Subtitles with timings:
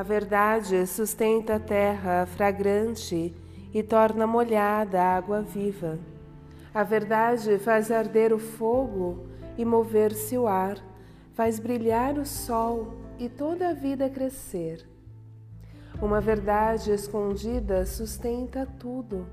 [0.00, 3.34] A verdade sustenta a terra fragrante
[3.70, 5.98] e torna molhada a água viva.
[6.72, 9.26] A verdade faz arder o fogo
[9.58, 10.78] e mover-se o ar,
[11.34, 14.88] faz brilhar o sol e toda a vida crescer.
[16.00, 19.26] Uma verdade escondida sustenta tudo.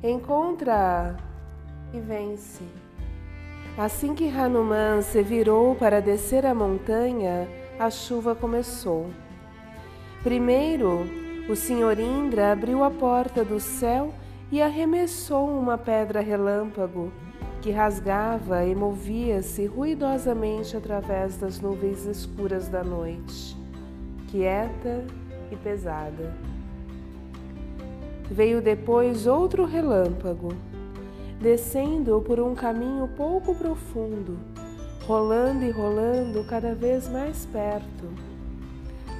[0.00, 1.16] Encontra
[1.92, 2.62] e vence.
[3.76, 7.48] Assim que Hanuman se virou para descer a montanha,
[7.80, 9.10] a chuva começou.
[10.22, 11.04] Primeiro,
[11.48, 14.14] o senhor Indra abriu a porta do céu
[14.52, 17.10] e arremessou uma pedra relâmpago
[17.60, 23.56] que rasgava e movia-se ruidosamente através das nuvens escuras da noite,
[24.30, 25.04] quieta
[25.50, 26.32] e pesada.
[28.30, 30.54] Veio depois outro relâmpago,
[31.40, 34.38] descendo por um caminho pouco profundo,
[35.04, 38.08] rolando e rolando cada vez mais perto.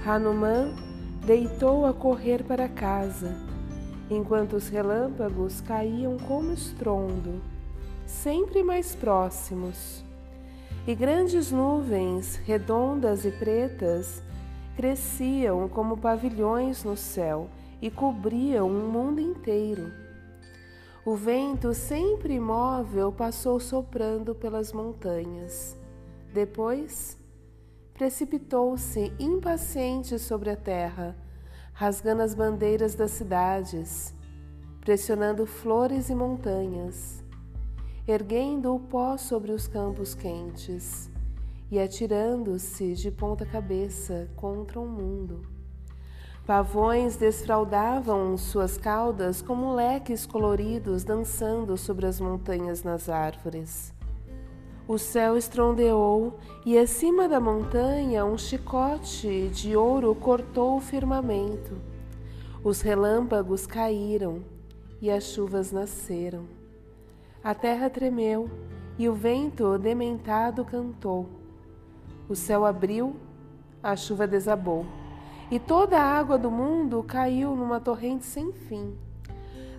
[0.05, 0.92] Hanuman
[1.25, 3.35] deitou a correr para casa,
[4.11, 7.41] enquanto os relâmpagos caíam como estrondo,
[8.05, 10.05] sempre mais próximos.
[10.85, 14.21] E grandes nuvens, redondas e pretas,
[14.77, 17.49] cresciam como pavilhões no céu
[17.81, 19.93] e cobriam o mundo inteiro.
[21.05, 25.77] O vento, sempre imóvel, passou soprando pelas montanhas.
[26.33, 27.17] Depois,
[28.03, 31.17] precipitou-se impaciente sobre a terra,
[31.73, 34.13] rasgando as bandeiras das cidades,
[34.81, 37.23] pressionando flores e montanhas,
[38.05, 41.09] erguendo o pó sobre os campos quentes
[41.71, 45.47] e atirando-se de ponta cabeça contra o mundo.
[46.45, 53.95] Pavões desfraldavam suas caudas como leques coloridos dançando sobre as montanhas nas árvores.
[54.89, 61.77] O céu estrondeou e acima da montanha um chicote de ouro cortou o firmamento.
[62.65, 64.43] Os relâmpagos caíram
[65.01, 66.47] e as chuvas nasceram.
[67.45, 68.51] A terra tremeu
[68.99, 71.29] e o vento dementado cantou.
[72.29, 73.15] O céu abriu,
[73.81, 74.85] a chuva desabou
[75.49, 78.97] e toda a água do mundo caiu numa torrente sem fim.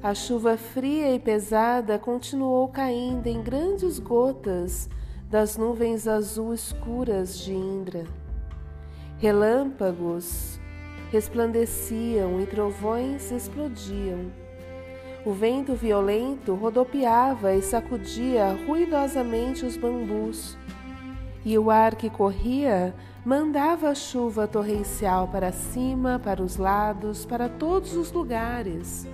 [0.03, 4.89] A chuva fria e pesada continuou caindo em grandes gotas
[5.29, 8.03] das nuvens azul escuras de Indra.
[9.17, 10.59] Relâmpagos
[11.09, 14.29] resplandeciam e trovões explodiam.
[15.25, 20.57] O vento violento rodopiava e sacudia ruidosamente os bambus,
[21.45, 22.93] e o ar que corria
[23.23, 29.07] mandava a chuva torrencial para cima, para os lados, para todos os lugares.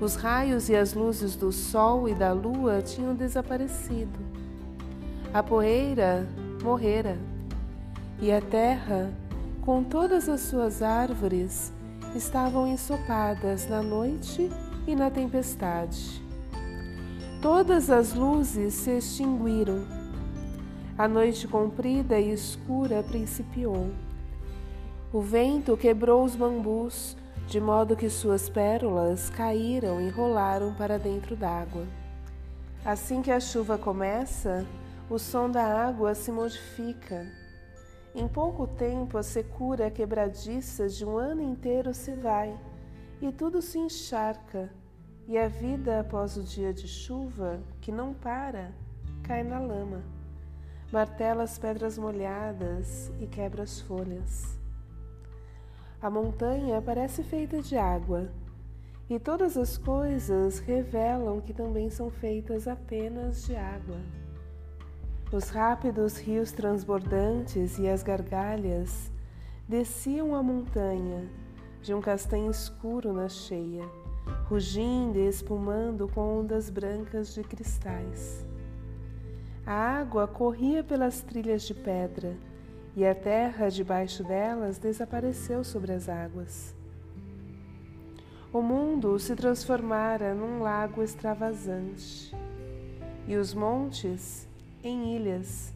[0.00, 4.18] Os raios e as luzes do sol e da lua tinham desaparecido.
[5.32, 6.28] A poeira
[6.62, 7.18] morrera,
[8.20, 9.10] e a terra,
[9.62, 11.72] com todas as suas árvores,
[12.14, 14.50] estavam ensopadas na noite
[14.86, 16.22] e na tempestade.
[17.40, 19.84] Todas as luzes se extinguiram
[20.98, 23.90] a noite comprida e escura principiou.
[25.12, 31.36] O vento quebrou os bambus, de modo que suas pérolas caíram e rolaram para dentro
[31.36, 31.86] d'água.
[32.84, 34.66] Assim que a chuva começa,
[35.08, 37.26] o som da água se modifica.
[38.14, 42.58] Em pouco tempo, a secura quebradiça de um ano inteiro se vai
[43.20, 44.70] e tudo se encharca,
[45.26, 48.72] e a vida após o dia de chuva, que não para,
[49.22, 50.16] cai na lama
[50.92, 54.58] martela as pedras molhadas e quebra as folhas.
[56.06, 58.30] A montanha parece feita de água,
[59.10, 63.98] e todas as coisas revelam que também são feitas apenas de água.
[65.32, 69.10] Os rápidos rios transbordantes e as gargalhas
[69.68, 71.28] desciam a montanha
[71.82, 73.84] de um castanho escuro na cheia,
[74.44, 78.46] rugindo e espumando com ondas brancas de cristais.
[79.66, 82.36] A água corria pelas trilhas de pedra
[82.96, 86.74] e a terra debaixo delas desapareceu sobre as águas.
[88.50, 92.34] O mundo se transformara num lago extravasante
[93.28, 94.48] e os montes
[94.82, 95.74] em ilhas.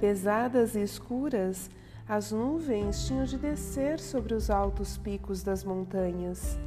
[0.00, 1.70] Pesadas e escuras,
[2.08, 6.58] as nuvens tinham de descer sobre os altos picos das montanhas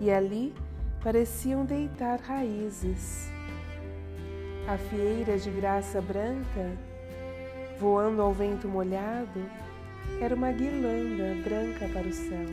[0.00, 0.54] e ali
[1.02, 3.32] pareciam deitar raízes.
[4.68, 6.78] A fieira de graça branca,
[7.82, 9.40] voando ao vento molhado,
[10.20, 12.46] era uma guirlanda branca para o céu.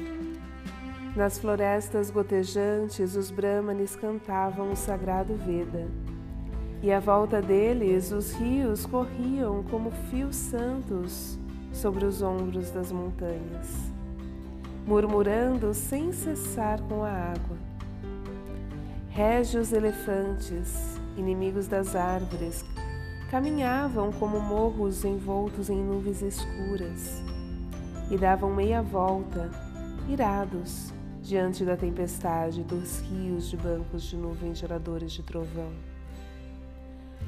[1.16, 5.86] Nas florestas gotejantes, os brahmanes cantavam o sagrado Veda,
[6.82, 11.38] e à volta deles os rios corriam como fios santos
[11.72, 13.92] sobre os ombros das montanhas.
[14.88, 17.58] murmurando sem cessar com a água.
[19.12, 22.66] Régios elefantes, inimigos das árvores,
[23.30, 27.22] caminhavam como morros envoltos em nuvens escuras
[28.10, 29.52] e davam meia volta,
[30.08, 30.92] irados,
[31.22, 35.72] diante da tempestade dos rios de bancos de nuvens geradores de trovão.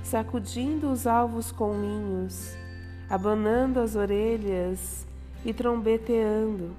[0.03, 2.55] Sacudindo os alvos com ninhos,
[3.07, 5.05] abanando as orelhas
[5.45, 6.71] e trombeteando,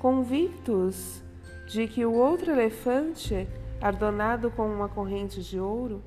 [0.00, 1.22] convictos
[1.68, 3.46] de que o outro elefante,
[3.80, 6.02] ardonado com uma corrente de ouro,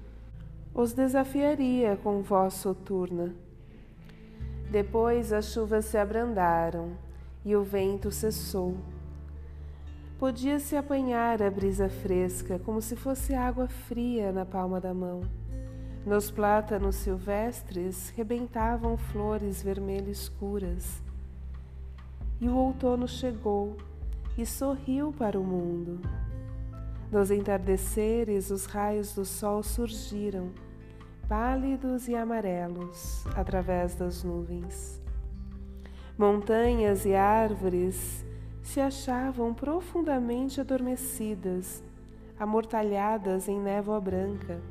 [0.76, 3.34] os desafiaria com voz soturna.
[4.72, 6.98] Depois as chuvas se abrandaram
[7.46, 8.76] e o vento cessou.
[10.18, 15.22] Podia-se apanhar a brisa fresca como se fosse água fria na palma da mão.
[16.06, 21.04] Nos plátanos silvestres rebentavam flores vermelho escuras.
[22.42, 23.78] E o outono chegou
[24.38, 26.02] e sorriu para o mundo.
[27.12, 30.50] Nos entardeceres, os raios do sol surgiram,
[31.28, 35.02] pálidos e amarelos, através das nuvens.
[36.18, 38.24] Montanhas e árvores
[38.62, 41.84] se achavam profundamente adormecidas,
[42.40, 44.62] amortalhadas em névoa branca.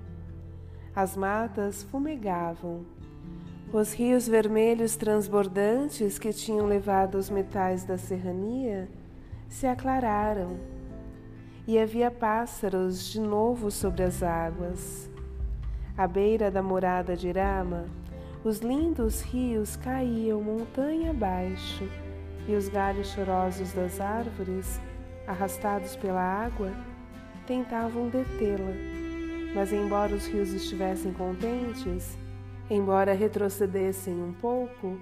[0.95, 2.85] As matas fumegavam.
[3.73, 8.89] Os rios vermelhos transbordantes que tinham levado os metais da serrania
[9.49, 10.57] se aclararam
[11.67, 15.12] e havia pássaros de novo sobre as águas.
[15.97, 17.85] À beira da morada de Irama,
[18.43, 21.87] os lindos rios caíam montanha abaixo
[22.49, 24.81] e os galhos chorosos das árvores,
[25.27, 26.73] arrastados pela água,
[27.47, 28.73] tentavam detê-la.
[29.55, 32.17] Mas, embora os rios estivessem contentes,
[32.71, 34.97] embora retrocedessem um pouco,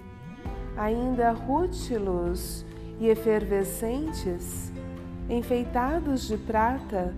[0.75, 2.65] ainda rútilos
[2.99, 4.73] e efervescentes,
[5.29, 7.15] enfeitados de prata,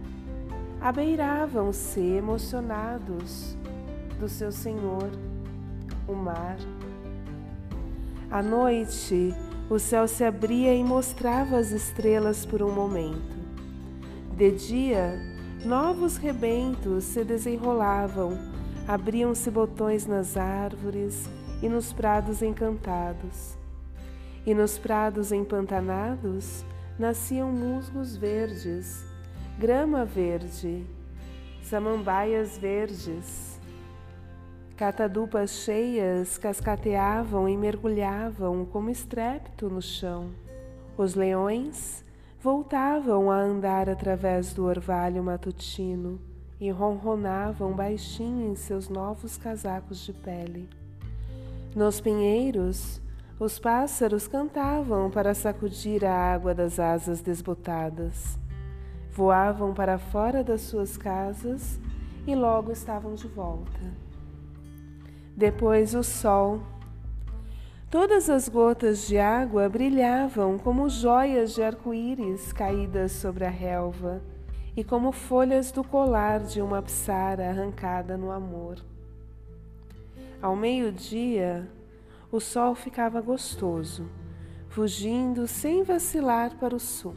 [0.79, 3.57] abeiravam-se emocionados
[4.23, 5.11] do seu Senhor
[6.07, 6.55] o mar.
[8.31, 9.35] À noite,
[9.69, 13.35] o céu se abria e mostrava as estrelas por um momento.
[14.37, 15.19] De dia,
[15.65, 18.39] novos rebentos se desenrolavam,
[18.87, 21.29] abriam-se botões nas árvores
[21.61, 23.57] e nos prados encantados.
[24.45, 26.63] E nos prados empantanados
[26.97, 29.03] nasciam musgos verdes,
[29.59, 30.87] grama verde,
[31.61, 33.52] samambaias verdes
[34.75, 40.31] Catadupas cheias cascateavam e mergulhavam como estrépito no chão.
[40.97, 42.03] Os leões
[42.41, 46.19] voltavam a andar através do orvalho matutino
[46.59, 50.67] e ronronavam baixinho em seus novos casacos de pele.
[51.75, 52.99] Nos pinheiros,
[53.39, 58.39] os pássaros cantavam para sacudir a água das asas desbotadas.
[59.11, 61.79] Voavam para fora das suas casas
[62.25, 64.02] e logo estavam de volta
[65.35, 66.62] depois o sol.
[67.89, 74.21] Todas as gotas de água brilhavam como joias de arco-íris caídas sobre a relva
[74.75, 78.77] e como folhas do colar de uma psara arrancada no amor.
[80.41, 81.69] Ao meio-dia,
[82.31, 84.10] o sol ficava gostoso,
[84.69, 87.13] fugindo sem vacilar para o sul,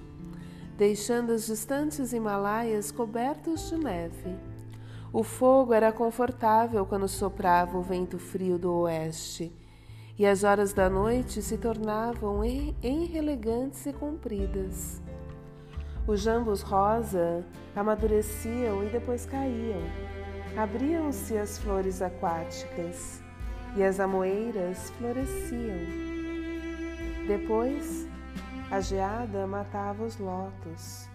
[0.76, 4.37] deixando os distantes Himalaias cobertos de neve.
[5.13, 9.53] O fogo era confortável quando soprava o vento frio do oeste,
[10.19, 15.01] e as horas da noite se tornavam enrelegantes e compridas.
[16.07, 17.45] Os jambos rosa
[17.75, 19.83] amadureciam e depois caíam.
[20.57, 23.21] Abriam-se as flores aquáticas
[23.77, 25.79] e as amoeiras floresciam.
[27.27, 28.09] Depois,
[28.71, 31.09] a geada matava os lotos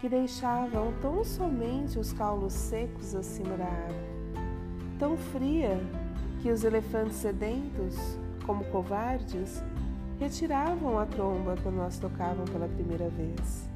[0.00, 3.96] que deixavam tão somente os caulos secos acima da água,
[4.98, 5.80] tão fria
[6.40, 7.96] que os elefantes sedentos,
[8.46, 9.62] como covardes,
[10.20, 13.68] retiravam a tromba quando nós tocavam pela primeira vez.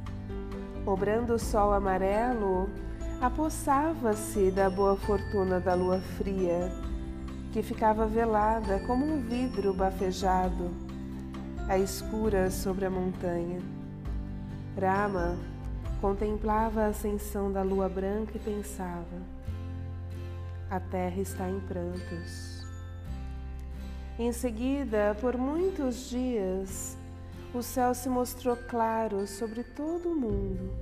[0.86, 2.68] O brando sol amarelo
[3.20, 6.70] apossava-se da boa fortuna da lua fria,
[7.52, 10.70] que ficava velada como um vidro bafejado,
[11.68, 13.60] a escura sobre a montanha.
[14.80, 15.36] Rama
[16.02, 19.22] Contemplava a ascensão da lua branca e pensava:
[20.68, 22.66] a terra está em prantos.
[24.18, 26.98] Em seguida, por muitos dias,
[27.54, 30.72] o céu se mostrou claro sobre todo o mundo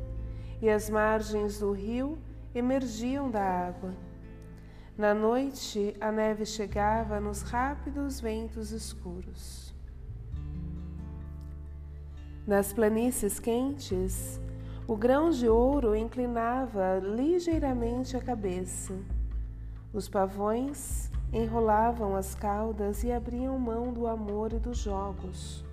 [0.63, 2.17] e as margens do rio
[2.55, 3.93] emergiam da água.
[4.97, 9.75] Na noite, a neve chegava nos rápidos ventos escuros.
[12.47, 14.41] Nas planícies quentes,
[14.91, 18.93] o grão de ouro inclinava ligeiramente a cabeça.
[19.93, 25.65] Os pavões enrolavam as caudas e abriam mão do amor e dos jogos.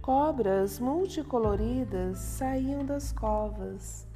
[0.00, 4.08] Cobras multicoloridas saíam das covas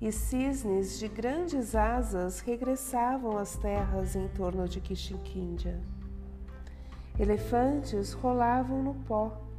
[0.00, 5.80] e cisnes de grandes asas regressavam às terras em torno de Kishikindia.
[7.18, 9.49] Elefantes rolavam no pó.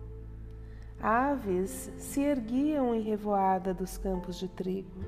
[1.01, 5.01] Aves se erguiam em revoada dos campos de trigo.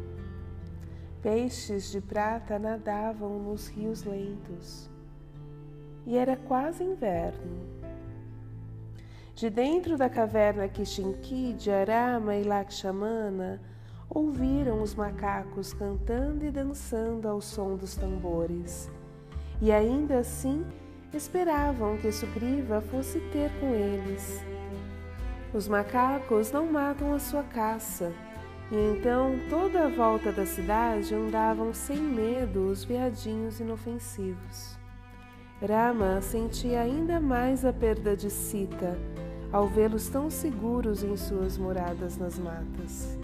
[1.21, 4.89] Peixes de prata nadavam nos rios lentos.
[6.05, 7.83] E era quase inverno.
[9.35, 13.62] De dentro da caverna Kishinki Arama e Lakshmana,
[14.09, 18.89] ouviram os macacos cantando e dançando ao som dos tambores,
[19.62, 20.63] e ainda assim
[21.13, 24.43] esperavam que Sugriva fosse ter com eles.
[25.53, 28.12] Os macacos não matam a sua caça,
[28.72, 34.75] e então toda a volta da cidade andavam sem medo os veadinhos inofensivos.
[35.62, 38.98] Rama sentia ainda mais a perda de Sita
[39.51, 43.19] ao vê-los tão seguros em suas moradas nas matas.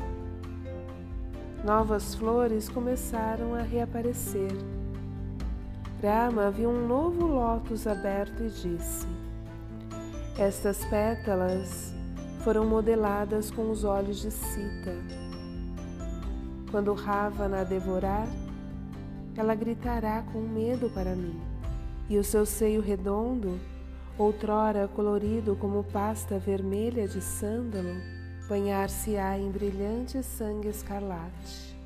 [1.65, 4.51] Novas flores começaram a reaparecer.
[6.01, 9.07] Rama viu um novo lótus aberto e disse:
[10.37, 11.98] Estas pétalas
[12.43, 14.95] foram modeladas com os olhos de Sita.
[16.71, 18.27] Quando Ravana a devorar,
[19.35, 21.39] ela gritará com medo para mim,
[22.09, 23.59] e o seu seio redondo,
[24.17, 27.95] outrora colorido como pasta vermelha de sândalo,
[28.47, 31.78] banhar-se-á em brilhante sangue escarlate.